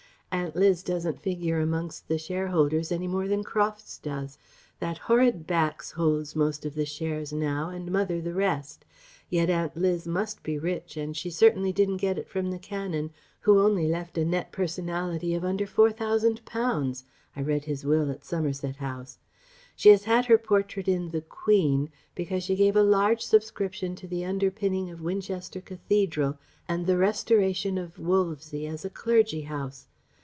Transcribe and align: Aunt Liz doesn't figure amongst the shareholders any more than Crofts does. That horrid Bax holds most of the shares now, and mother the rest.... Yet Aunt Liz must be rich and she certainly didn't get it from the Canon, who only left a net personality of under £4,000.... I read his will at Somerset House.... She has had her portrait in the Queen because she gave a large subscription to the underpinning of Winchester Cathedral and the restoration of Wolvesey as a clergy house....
Aunt 0.33 0.55
Liz 0.55 0.81
doesn't 0.81 1.19
figure 1.19 1.59
amongst 1.59 2.07
the 2.07 2.17
shareholders 2.17 2.89
any 2.89 3.05
more 3.05 3.27
than 3.27 3.43
Crofts 3.43 3.97
does. 3.97 4.37
That 4.79 4.97
horrid 4.97 5.45
Bax 5.45 5.91
holds 5.91 6.37
most 6.37 6.65
of 6.65 6.73
the 6.73 6.85
shares 6.85 7.33
now, 7.33 7.67
and 7.67 7.91
mother 7.91 8.21
the 8.21 8.33
rest.... 8.33 8.85
Yet 9.29 9.49
Aunt 9.49 9.75
Liz 9.75 10.07
must 10.07 10.41
be 10.41 10.57
rich 10.57 10.95
and 10.95 11.17
she 11.17 11.29
certainly 11.29 11.73
didn't 11.73 11.97
get 11.97 12.17
it 12.17 12.29
from 12.29 12.49
the 12.49 12.57
Canon, 12.59 13.11
who 13.41 13.59
only 13.59 13.89
left 13.89 14.17
a 14.17 14.23
net 14.23 14.53
personality 14.53 15.33
of 15.35 15.43
under 15.43 15.67
£4,000.... 15.67 17.03
I 17.35 17.41
read 17.41 17.65
his 17.65 17.83
will 17.83 18.09
at 18.09 18.23
Somerset 18.23 18.77
House.... 18.77 19.19
She 19.75 19.89
has 19.89 20.05
had 20.05 20.27
her 20.27 20.37
portrait 20.37 20.87
in 20.87 21.11
the 21.11 21.21
Queen 21.21 21.89
because 22.15 22.41
she 22.41 22.55
gave 22.55 22.77
a 22.77 22.81
large 22.83 23.19
subscription 23.21 23.95
to 23.95 24.07
the 24.07 24.23
underpinning 24.23 24.89
of 24.89 25.01
Winchester 25.01 25.59
Cathedral 25.59 26.39
and 26.69 26.87
the 26.87 26.97
restoration 26.97 27.77
of 27.77 27.97
Wolvesey 27.99 28.65
as 28.65 28.85
a 28.85 28.89
clergy 28.89 29.41
house.... 29.41 29.87